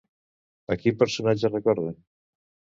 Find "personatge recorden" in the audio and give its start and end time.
1.03-2.03